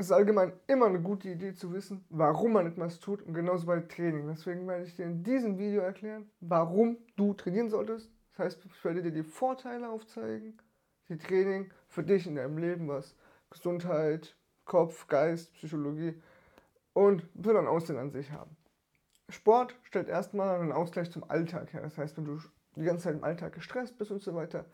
[0.00, 3.66] Es ist allgemein immer eine gute Idee zu wissen, warum man etwas tut und genauso
[3.66, 4.28] bei Training.
[4.28, 8.10] Deswegen werde ich dir in diesem Video erklären, warum du trainieren solltest.
[8.30, 10.56] Das heißt, ich werde dir die Vorteile aufzeigen,
[11.10, 13.14] die Training für dich in deinem Leben, was
[13.50, 14.34] Gesundheit,
[14.64, 16.14] Kopf, Geist, Psychologie
[16.94, 18.56] und für dein Aussehen an sich haben.
[19.28, 21.82] Sport stellt erstmal einen Ausgleich zum Alltag her.
[21.82, 22.38] Das heißt, wenn du
[22.74, 24.64] die ganze Zeit im Alltag gestresst bist und so weiter,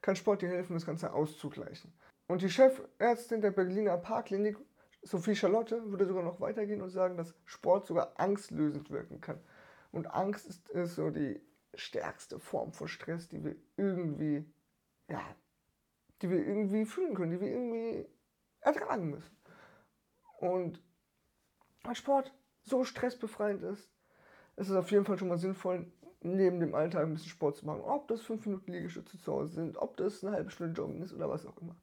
[0.00, 1.92] kann Sport dir helfen, das Ganze auszugleichen.
[2.26, 4.56] Und die Chefärztin der Berliner Parkklinik
[5.02, 9.40] Sophie Charlotte würde sogar noch weitergehen und sagen, dass Sport sogar angstlösend wirken kann.
[9.90, 11.40] Und Angst ist, ist so die
[11.74, 14.44] stärkste Form von Stress, die wir irgendwie,
[15.08, 15.22] ja,
[16.20, 18.06] die wir irgendwie fühlen können, die wir irgendwie
[18.60, 19.36] ertragen müssen.
[20.38, 20.80] Und
[21.82, 23.90] weil Sport so stressbefreiend ist,
[24.56, 27.66] ist es auf jeden Fall schon mal sinnvoll, neben dem Alltag ein bisschen Sport zu
[27.66, 27.80] machen.
[27.80, 31.12] Ob das fünf Minuten Liegestütze zu Hause sind, ob das eine halbe Stunde Joggen ist
[31.12, 31.74] oder was auch immer.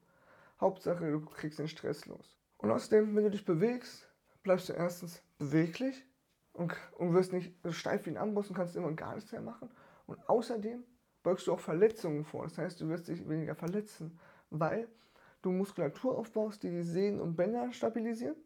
[0.60, 2.39] Hauptsache, du kriegst den Stress los.
[2.60, 4.06] Und außerdem, wenn du dich bewegst,
[4.42, 6.04] bleibst du erstens beweglich
[6.52, 9.40] und, und wirst nicht so steif wie ein Amboss und kannst immer gar nichts mehr
[9.40, 9.70] machen.
[10.06, 10.84] Und außerdem
[11.22, 12.44] beugst du auch Verletzungen vor.
[12.44, 14.18] Das heißt, du wirst dich weniger verletzen,
[14.50, 14.88] weil
[15.40, 18.36] du Muskulatur aufbaust, die die Sehnen und Bänder stabilisieren.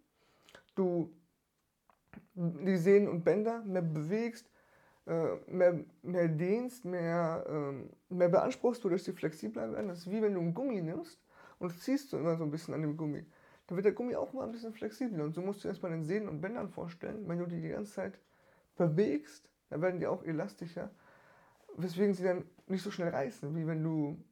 [0.77, 1.13] Du
[2.35, 4.49] die Sehnen und Bänder mehr bewegst,
[5.07, 9.89] äh, mehr, mehr dehnst, mehr, ähm, mehr beanspruchst, wodurch sie flexibler werden.
[9.89, 11.21] Das ist wie wenn du einen Gummi nimmst
[11.59, 13.27] und ziehst du immer so ein bisschen an dem Gummi
[13.67, 15.25] dann wird der Gummi auch mal ein bisschen flexibler.
[15.25, 17.27] Und so musst du erstmal den Sehnen und Bändern vorstellen.
[17.29, 18.19] Wenn du die die ganze Zeit
[18.77, 20.91] bewegst, dann werden die auch elastischer,
[21.77, 24.23] weswegen sie dann nicht so schnell reißen, wie wenn du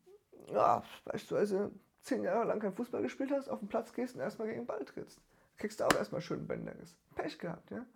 [0.52, 4.48] ja, beispielsweise zehn Jahre lang kein Fußball gespielt hast, auf den Platz gehst und erstmal
[4.48, 5.20] gegen den Ball trittst.
[5.56, 6.96] Kriegst du auch erstmal schön Bänderriss.
[7.14, 7.86] Pech gehabt, ja.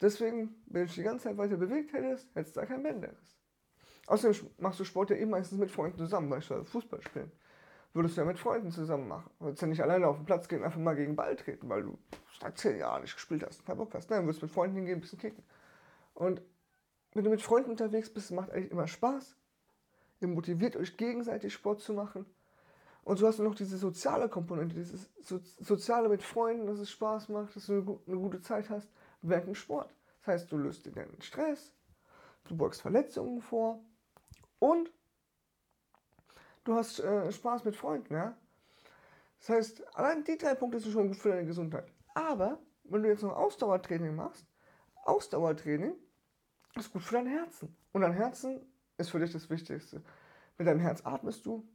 [0.00, 3.36] Deswegen, wenn du dich die ganze Zeit weiter bewegt hättest, hättest du da kein Bänderriss.
[4.06, 7.30] Außerdem machst du Sport ja eh meistens mit Freunden zusammen, beispielsweise Fußball spielen
[7.94, 9.30] würdest du ja mit Freunden zusammen machen.
[9.38, 11.68] Du würdest ja nicht alleine auf den Platz gehen und einfach mal gegen Ball treten,
[11.68, 11.98] weil du
[12.40, 14.10] seit zehn Jahren nicht gespielt hast keinen Bock hast.
[14.10, 15.42] Nein, du würdest mit Freunden hingehen, ein bisschen kicken.
[16.14, 16.42] Und
[17.14, 19.36] wenn du mit Freunden unterwegs bist, macht eigentlich immer Spaß.
[20.20, 22.26] Ihr motiviert euch gegenseitig Sport zu machen.
[23.04, 26.90] Und so hast du noch diese soziale Komponente, dieses so Soziale mit Freunden, dass es
[26.90, 28.88] Spaß macht, dass du eine gute Zeit hast
[29.22, 29.92] während dem Sport.
[30.20, 31.72] Das heißt, du löst dir deinen Stress,
[32.44, 33.80] du beugst Verletzungen vor
[34.60, 34.92] und
[36.64, 38.36] du hast äh, Spaß mit Freunden, ja.
[39.38, 41.90] Das heißt, allein die drei Punkte sind schon gut für deine Gesundheit.
[42.14, 44.46] Aber wenn du jetzt noch Ausdauertraining machst,
[45.04, 45.94] Ausdauertraining
[46.76, 47.76] ist gut für dein Herzen.
[47.92, 48.60] Und dein Herzen
[48.98, 50.02] ist für dich das Wichtigste.
[50.58, 51.66] Mit deinem Herz atmest du,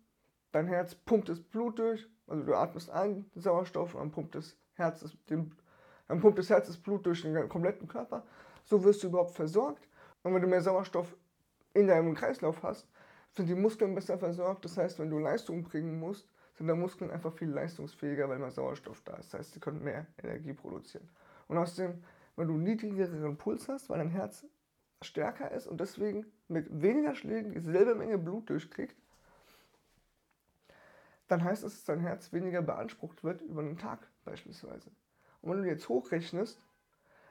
[0.52, 4.58] dein Herz pumpt das Blut durch, also du atmest ein Sauerstoff und dann pumpt das
[4.74, 5.54] Herz das, den,
[6.08, 8.26] dann pumpt das Herz das Blut durch den kompletten Körper.
[8.64, 9.88] So wirst du überhaupt versorgt.
[10.24, 11.16] Und wenn du mehr Sauerstoff
[11.74, 12.88] in deinem Kreislauf hast,
[13.38, 14.66] sind die Muskeln besser versorgt.
[14.66, 18.52] Das heißt, wenn du Leistung bringen musst, sind deine Muskeln einfach viel leistungsfähiger, weil mehr
[18.52, 19.34] Sauerstoff da ist.
[19.34, 21.08] Das heißt, sie können mehr Energie produzieren.
[21.48, 22.04] Und außerdem,
[22.36, 24.46] wenn du niedrigeren Puls hast, weil dein Herz
[25.04, 28.96] stärker ist und deswegen mit weniger Schlägen dieselbe Menge Blut durchkriegt,
[31.28, 34.90] dann heißt es, dass dein Herz weniger beansprucht wird über einen Tag beispielsweise.
[35.42, 36.60] Und wenn du jetzt hochrechnest,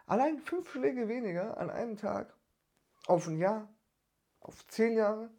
[0.07, 2.33] allein fünf Schläge weniger an einem Tag
[3.07, 3.69] auf ein Jahr,
[4.41, 5.31] auf zehn Jahre,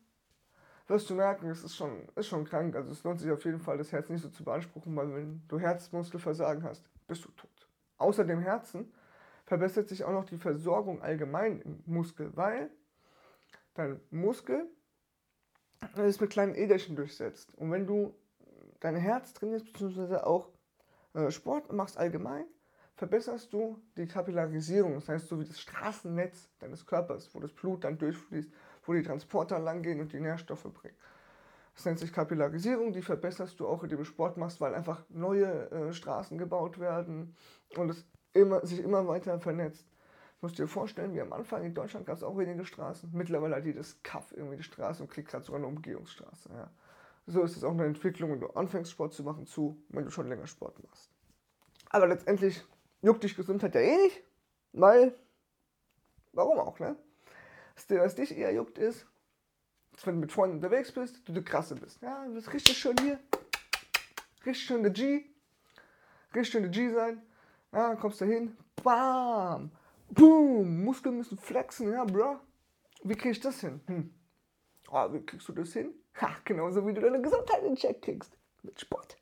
[0.88, 2.76] wirst du merken, es ist schon, ist schon krank.
[2.76, 5.42] Also es lohnt sich auf jeden Fall, das Herz nicht so zu beanspruchen, weil wenn
[5.48, 7.68] du Herzmuskelversagen hast, bist du tot.
[7.98, 8.94] Außer dem Herzen
[9.46, 12.70] verbessert sich auch noch die Versorgung allgemein im Muskel, weil
[13.74, 14.70] dein Muskel
[15.96, 17.54] ist mit kleinen Äderchen durchsetzt.
[17.56, 18.16] Und wenn du
[18.80, 20.50] dein Herz trainierst, beziehungsweise auch
[21.14, 22.46] äh, Sport machst allgemein,
[22.96, 27.84] verbesserst du die Kapillarisierung, das heißt so wie das Straßennetz deines Körpers, wo das Blut
[27.84, 28.52] dann durchfließt
[28.88, 30.98] wo die Transporter langgehen und die Nährstoffe bringen.
[31.76, 35.70] Das nennt sich Kapillarisierung, die verbesserst du auch, indem du Sport machst, weil einfach neue
[35.70, 37.36] äh, Straßen gebaut werden
[37.76, 38.04] und es
[38.34, 39.88] immer, sich immer weiter vernetzt.
[40.40, 43.12] Du musst dir vorstellen, wie am Anfang in Deutschland gab es auch wenige Straßen.
[43.14, 46.50] Mittlerweile hat jedes Kaff irgendwie die Straße und kriegt gerade sogar eine Umgehungsstraße.
[46.52, 46.72] Ja.
[47.28, 50.12] So ist es auch eine Entwicklung, wenn du anfängst Sport zu machen, zu, wenn du
[50.12, 51.12] schon länger Sport machst.
[51.90, 52.64] Aber letztendlich
[53.02, 54.24] juckt dich Gesundheit ja eh nicht,
[54.74, 55.14] weil,
[56.34, 56.96] warum auch, ne?
[57.86, 59.06] Was dich eher juckt ist,
[60.04, 62.02] wenn du mit Freunden unterwegs bist, du der Krasse bist.
[62.02, 63.20] Ja, du bist richtig schön hier,
[64.46, 65.26] richtig schön der G,
[66.34, 67.22] richtig schön der G sein.
[67.72, 69.72] Ja, kommst da hin, bam,
[70.10, 72.40] boom, Muskeln müssen flexen, ja, bro.
[73.04, 73.80] Wie krieg ich das hin?
[73.86, 74.14] Hm.
[74.90, 75.94] Oh, wie kriegst du das hin?
[76.20, 78.36] Ha, genauso wie du deine Gesundheit in Check kriegst.
[78.64, 79.18] Mit Sport.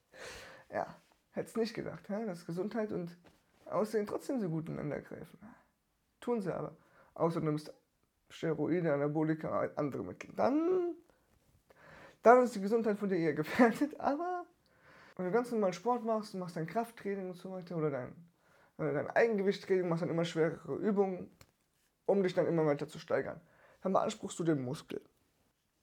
[0.72, 0.96] Ja,
[1.32, 3.18] hättest nicht gedacht, ja, dass Gesundheit und
[3.66, 5.40] Aussehen trotzdem so gut ineinander greifen.
[6.22, 6.78] Tun sie aber.
[7.16, 7.74] Außer du nimmst
[8.36, 10.30] Steroide, Anabolika, andere Mittel.
[10.36, 10.94] Dann,
[12.22, 14.46] dann ist die Gesundheit von dir eher gefährdet, aber
[15.16, 18.10] Wenn du ganz normal Sport machst, machst dein Krafttraining und so weiter oder dein,
[18.78, 21.30] äh, dein Eigengewichttraining, machst dann immer schwerere Übungen,
[22.06, 23.40] um dich dann immer weiter zu steigern.
[23.82, 25.02] Dann beanspruchst du den Muskel.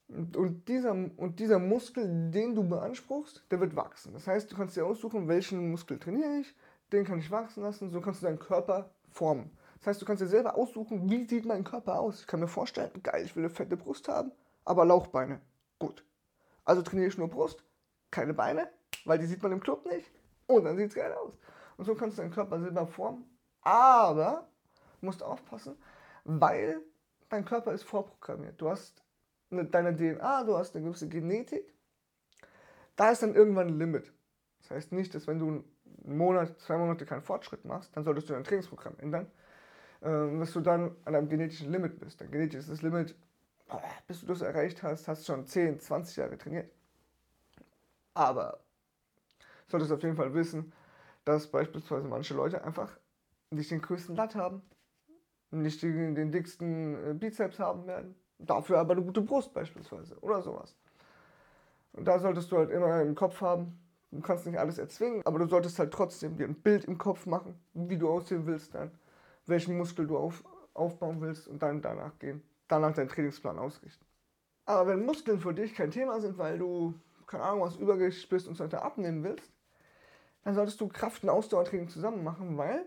[0.07, 4.13] Und, und, dieser, und dieser Muskel, den du beanspruchst, der wird wachsen.
[4.13, 6.55] Das heißt, du kannst dir aussuchen, welchen Muskel trainiere ich,
[6.91, 9.49] den kann ich wachsen lassen, so kannst du deinen Körper formen.
[9.83, 12.21] Das heißt, du kannst dir selber aussuchen, wie sieht mein Körper aus.
[12.21, 14.31] Ich kann mir vorstellen, geil, ich will eine fette Brust haben,
[14.63, 15.41] aber Lauchbeine.
[15.77, 16.05] Gut.
[16.63, 17.65] Also trainiere ich nur Brust,
[18.09, 18.69] keine Beine,
[19.03, 20.09] weil die sieht man im Club nicht.
[20.47, 21.33] Und dann sieht es geil aus.
[21.75, 23.25] Und so kannst du deinen Körper selber formen.
[23.61, 24.47] Aber
[25.01, 25.75] du musst aufpassen,
[26.23, 26.79] weil
[27.27, 28.61] dein Körper ist vorprogrammiert.
[28.61, 29.03] Du hast
[29.51, 31.73] eine, deine DNA, du hast eine gewisse Genetik.
[32.95, 34.13] Da ist dann irgendwann ein Limit.
[34.61, 35.47] Das heißt nicht, dass wenn du
[36.05, 39.29] einen Monat, zwei Monate keinen Fortschritt machst, dann solltest du dein Trainingsprogramm ändern,
[40.03, 42.19] dass du dann an einem genetischen Limit bist.
[42.19, 43.15] Dein genetisches Limit,
[44.07, 46.69] bis du das erreicht hast, hast schon 10, 20 Jahre trainiert.
[48.13, 48.59] Aber
[49.67, 50.73] solltest du auf jeden Fall wissen,
[51.25, 52.97] dass beispielsweise manche Leute einfach
[53.49, 54.61] nicht den größten Latt haben,
[55.51, 60.41] nicht den, den dicksten äh, Bizeps haben werden, dafür aber eine gute Brust beispielsweise oder
[60.41, 60.75] sowas.
[61.93, 63.79] Und da solltest du halt immer im Kopf haben,
[64.11, 67.25] du kannst nicht alles erzwingen, aber du solltest halt trotzdem dir ein Bild im Kopf
[67.25, 68.91] machen, wie du aussehen willst dann,
[69.45, 70.43] welchen Muskel du auf,
[70.73, 74.05] aufbauen willst und dann danach gehen, danach deinen Trainingsplan ausrichten.
[74.65, 76.93] Aber wenn Muskeln für dich kein Thema sind, weil du,
[77.27, 79.51] keine Ahnung, was Übergewicht bist und so weiter abnehmen willst,
[80.43, 82.85] dann solltest du Kraft- und Ausdauertraining zusammen machen, weil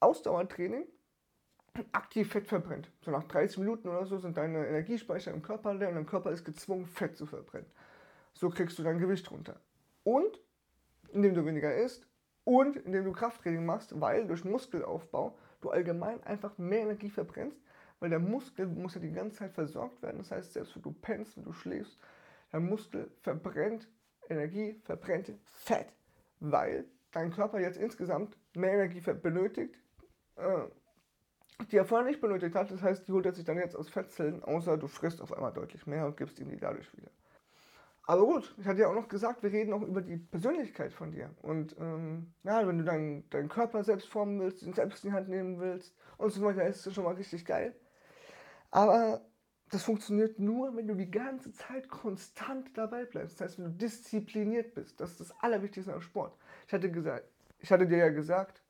[0.00, 0.86] Ausdauertraining
[1.92, 2.90] aktiv Fett verbrennt.
[3.00, 6.30] So nach 30 Minuten oder so sind deine Energiespeicher im Körper leer und dein Körper
[6.30, 7.70] ist gezwungen, Fett zu verbrennen.
[8.32, 9.60] So kriegst du dein Gewicht runter.
[10.04, 10.40] Und
[11.12, 12.06] indem du weniger isst
[12.44, 17.60] und indem du Krafttraining machst, weil durch Muskelaufbau du allgemein einfach mehr Energie verbrennst,
[18.00, 20.18] weil der Muskel muss ja die ganze Zeit versorgt werden.
[20.18, 21.98] Das heißt, selbst wenn du pennst, wenn du schläfst,
[22.52, 23.88] der Muskel verbrennt
[24.28, 25.88] Energie, verbrennt Fett
[26.40, 29.76] weil dein Körper jetzt insgesamt mehr Energie benötigt,
[30.36, 30.64] äh,
[31.70, 32.70] die er vorher nicht benötigt hat.
[32.70, 35.52] Das heißt, die holt er sich dann jetzt aus Fettzellen, außer du frisst auf einmal
[35.52, 37.10] deutlich mehr und gibst ihm die dadurch wieder.
[38.06, 41.10] Aber gut, ich hatte ja auch noch gesagt, wir reden auch über die Persönlichkeit von
[41.10, 41.30] dir.
[41.40, 45.16] Und ähm, ja, wenn du deinen, deinen Körper selbst formen willst, ihn selbst in die
[45.16, 47.74] Hand nehmen willst und so weiter, ist das schon mal richtig geil.
[48.70, 49.22] Aber
[49.70, 53.40] das funktioniert nur, wenn du die ganze Zeit konstant dabei bleibst.
[53.40, 55.00] Das heißt, wenn du diszipliniert bist.
[55.00, 56.36] Das ist das Allerwichtigste am Sport.
[56.66, 57.24] Ich hatte, gesagt,
[57.58, 58.62] ich hatte dir ja gesagt,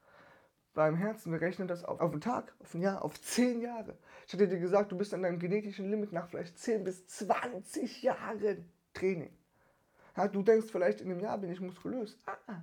[0.74, 3.98] beim Herzen, wir rechnen das auf, auf einen Tag, auf ein Jahr, auf zehn Jahre.
[4.26, 8.02] Ich hatte dir gesagt, du bist an deinem genetischen Limit nach vielleicht 10 bis 20
[8.02, 9.36] Jahren Training.
[10.16, 12.16] Ja, du denkst vielleicht, in einem Jahr bin ich muskulös.
[12.26, 12.62] Ah, ah.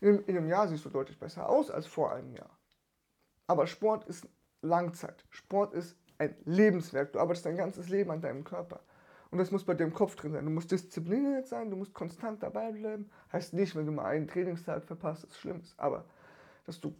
[0.00, 2.50] In, in einem Jahr siehst du deutlich besser aus als vor einem Jahr.
[3.46, 4.26] Aber Sport ist
[4.62, 5.24] Langzeit.
[5.30, 7.12] Sport ist ein Lebenswerk.
[7.12, 8.80] Du arbeitest dein ganzes Leben an deinem Körper.
[9.30, 10.44] Und das muss bei dir im Kopf drin sein.
[10.44, 13.10] Du musst diszipliniert sein, du musst konstant dabei bleiben.
[13.32, 15.62] Heißt nicht, wenn du mal einen Trainingstag verpasst, ist schlimm.
[15.78, 16.04] Aber
[16.64, 16.94] dass du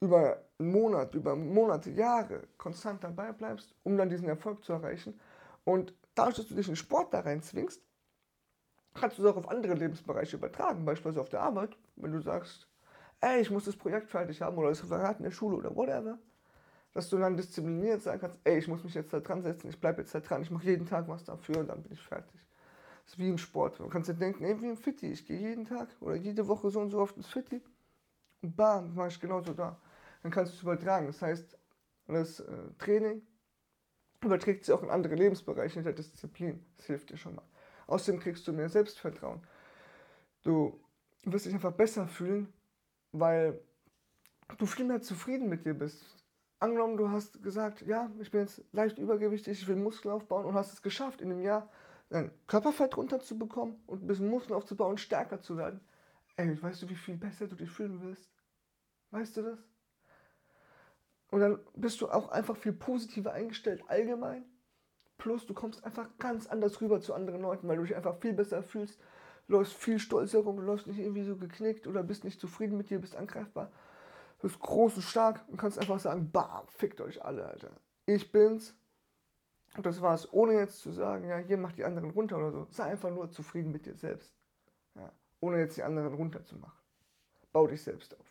[0.00, 5.18] über einen Monat, über Monate, Jahre konstant dabei bleibst, um dann diesen Erfolg zu erreichen.
[5.64, 7.82] Und dadurch, dass du dich in Sport da rein zwingst,
[8.94, 10.84] kannst du es auch auf andere Lebensbereiche übertragen.
[10.84, 12.68] Beispielsweise auf der Arbeit, wenn du sagst,
[13.20, 16.18] ey, ich muss das Projekt fertig haben oder das Referat in der Schule oder whatever
[16.96, 19.78] dass du dann diszipliniert sein kannst, ey, ich muss mich jetzt da dran setzen, ich
[19.78, 22.40] bleibe jetzt da dran, ich mache jeden Tag was dafür und dann bin ich fertig.
[23.04, 23.78] Das ist wie im Sport.
[23.78, 26.70] Du kannst dir denken, ey, wie im Fitti, ich gehe jeden Tag oder jede Woche
[26.70, 27.62] so und so oft ins Fitti
[28.40, 29.78] und bam, mache ich genauso da.
[30.22, 31.08] Dann kannst du es übertragen.
[31.08, 31.58] Das heißt,
[32.06, 32.46] das äh,
[32.78, 33.20] Training
[34.26, 36.64] überträgt sich auch in andere Lebensbereiche in der Disziplin.
[36.76, 37.44] Das hilft dir schon mal.
[37.86, 39.40] Außerdem kriegst du mehr Selbstvertrauen.
[40.42, 40.80] Du
[41.24, 42.52] wirst dich einfach besser fühlen,
[43.12, 43.60] weil
[44.58, 46.04] du viel mehr zufrieden mit dir bist
[46.58, 50.54] angenommen, du hast gesagt, ja, ich bin jetzt leicht übergewichtig, ich will Muskeln aufbauen und
[50.54, 51.70] hast es geschafft, in einem Jahr
[52.08, 55.80] dein Körperfett runterzubekommen und ein bisschen Muskeln aufzubauen und stärker zu werden.
[56.36, 58.30] Ey, weißt du, wie viel besser du dich fühlen wirst?
[59.10, 59.58] Weißt du das?
[61.30, 64.44] Und dann bist du auch einfach viel positiver eingestellt allgemein.
[65.18, 68.32] Plus, du kommst einfach ganz anders rüber zu anderen Leuten, weil du dich einfach viel
[68.32, 69.00] besser fühlst,
[69.48, 72.90] läufst viel stolzer rum, du läufst nicht irgendwie so geknickt oder bist nicht zufrieden mit
[72.90, 73.70] dir, bist angreifbar,
[74.38, 77.70] Du bist groß und stark und kannst einfach sagen, bam, fickt euch alle, Alter.
[78.04, 78.74] Ich bin's.
[79.76, 82.66] Und das war's, ohne jetzt zu sagen, ja, hier macht die anderen runter oder so.
[82.70, 84.34] Sei einfach nur zufrieden mit dir selbst.
[84.94, 86.78] Ja, ohne jetzt die anderen runterzumachen.
[87.52, 88.26] Bau dich selbst auf.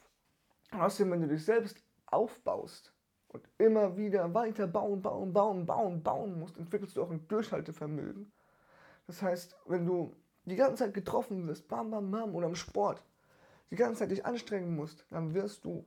[0.72, 1.84] Und außerdem, wenn du dich selbst
[2.15, 2.93] aufbaust
[3.27, 8.31] und immer wieder weiter bauen, bauen, bauen, bauen, bauen musst, entwickelst du auch ein Durchhaltevermögen.
[9.07, 13.03] Das heißt, wenn du die ganze Zeit getroffen wirst, bam, bam, bam, oder im Sport,
[13.72, 15.86] die ganze Zeit dich anstrengen musst, dann wirst du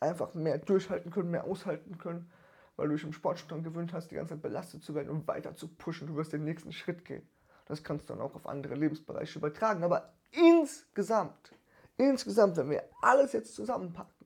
[0.00, 2.30] einfach mehr durchhalten können, mehr aushalten können,
[2.76, 5.26] weil du dich im Sport schon gewöhnt hast, die ganze Zeit belastet zu werden und
[5.28, 6.08] weiter zu pushen.
[6.08, 7.26] Du wirst den nächsten Schritt gehen.
[7.66, 9.84] Das kannst du dann auch auf andere Lebensbereiche übertragen.
[9.84, 11.52] Aber insgesamt,
[11.96, 14.21] insgesamt, wenn wir alles jetzt zusammenpacken,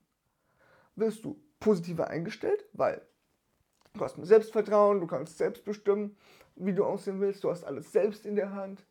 [0.96, 3.00] wirst du positiver eingestellt, weil
[3.92, 6.16] du hast mehr Selbstvertrauen, du kannst selbst bestimmen,
[6.56, 8.84] wie du aussehen willst, du hast alles selbst in der Hand,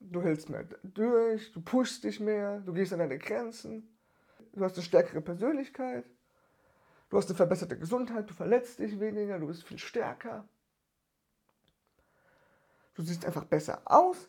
[0.00, 3.96] du hältst mehr durch, du pushst dich mehr, du gehst an deine Grenzen,
[4.52, 6.04] du hast eine stärkere Persönlichkeit,
[7.10, 10.48] du hast eine verbesserte Gesundheit, du verletzt dich weniger, du bist viel stärker.
[12.94, 14.28] Du siehst einfach besser aus,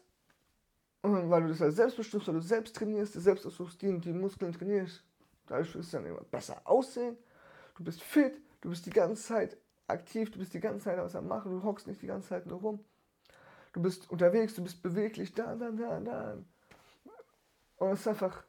[1.01, 4.51] weil du das selbst bestimmst, weil du selbst trainierst, du selbst aussuchst, die, die Muskeln
[4.51, 5.03] trainierst.
[5.47, 7.17] Dadurch wirst du dann immer besser aussehen.
[7.75, 11.15] Du bist fit, du bist die ganze Zeit aktiv, du bist die ganze Zeit was
[11.15, 12.83] am Machen, du hockst nicht die ganze Zeit nur rum.
[13.73, 16.37] Du bist unterwegs, du bist beweglich, da, da, da, da.
[17.77, 18.43] Und es ist einfach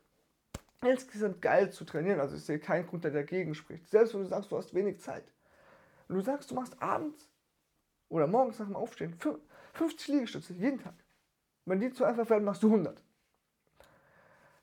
[0.83, 2.21] insgesamt geil zu trainieren.
[2.21, 3.89] Also ich sehe keinen Grund, der dagegen spricht.
[3.89, 5.25] Selbst wenn du sagst, du hast wenig Zeit.
[6.09, 7.29] Und du sagst, du machst abends
[8.09, 9.17] oder morgens nach dem Aufstehen
[9.75, 10.95] 50 Liegestütze jeden Tag.
[11.67, 13.03] Wenn die zu einfach werden, machst du 100.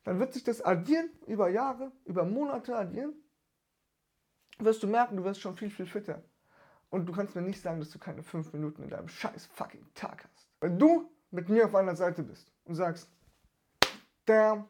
[0.05, 3.13] Dann wird sich das addieren über Jahre, über Monate addieren.
[4.59, 6.23] Wirst du merken, du wirst schon viel, viel fitter.
[6.89, 9.85] Und du kannst mir nicht sagen, dass du keine 5 Minuten in deinem scheiß fucking
[9.95, 10.47] Tag hast.
[10.61, 13.09] Wenn du mit mir auf einer Seite bist und sagst,
[14.25, 14.69] damn,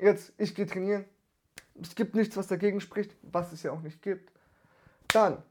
[0.00, 1.04] jetzt, ich gehe trainieren,
[1.80, 4.32] es gibt nichts, was dagegen spricht, was es ja auch nicht gibt,
[5.08, 5.42] dann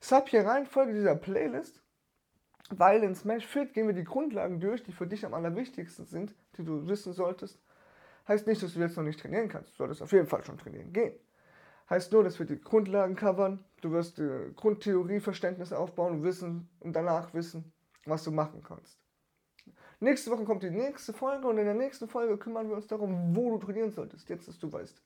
[0.00, 1.82] sub hier rein, folge dieser Playlist,
[2.70, 6.34] weil in Smash Fit gehen wir die Grundlagen durch, die für dich am allerwichtigsten sind,
[6.56, 7.60] die du wissen solltest.
[8.28, 10.58] Heißt nicht, dass du jetzt noch nicht trainieren kannst, du solltest auf jeden Fall schon
[10.58, 11.14] trainieren gehen.
[11.90, 16.94] Heißt nur, dass wir die Grundlagen covern, du wirst die Grundtheorieverständnis aufbauen und wissen und
[16.94, 17.72] danach wissen,
[18.06, 18.98] was du machen kannst.
[20.00, 23.36] Nächste Woche kommt die nächste Folge und in der nächsten Folge kümmern wir uns darum,
[23.36, 24.28] wo du trainieren solltest.
[24.28, 25.00] Jetzt, dass du weißt,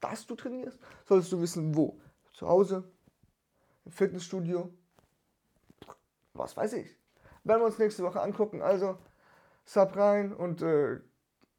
[0.00, 1.98] dass du trainierst, solltest du wissen, wo.
[2.32, 2.84] Zu Hause,
[3.84, 4.70] im Fitnessstudio,
[6.34, 6.96] was weiß ich.
[7.44, 8.62] Werden wir uns nächste Woche angucken.
[8.62, 8.98] Also,
[9.64, 11.00] sub rein und äh,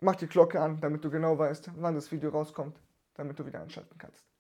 [0.04, 2.80] mach die Glocke an, damit du genau weißt, wann das Video rauskommt,
[3.16, 4.33] damit du wieder einschalten kannst.